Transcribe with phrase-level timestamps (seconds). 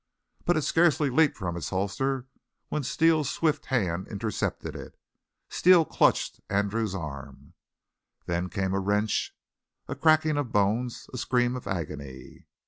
[0.45, 2.25] But it scarcely leaped from its holster
[2.69, 4.97] when Steele's swift hand intercepted it.
[5.47, 7.53] Steele clutched Andrews' arm.
[8.25, 9.35] Then came a wrench,
[9.87, 12.47] a cracking of bones, a scream of agony.